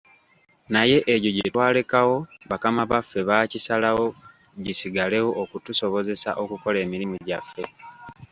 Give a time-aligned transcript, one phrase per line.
[0.73, 2.17] Naye egyo gye twalekawo
[2.49, 4.05] bakama baffe baakisalawo
[4.65, 7.63] gisigalewo okutusobozesa okukola emirimu gyaffe.